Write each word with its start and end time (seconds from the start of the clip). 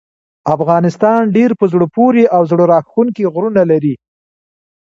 افغانستان 0.55 1.19
ډیر 1.35 1.51
په 1.59 1.65
زړه 1.71 1.85
پورې 1.95 2.23
او 2.35 2.41
زړه 2.51 2.63
راښکونکي 2.73 3.23
غرونه 3.33 3.61
لري. 3.71 3.93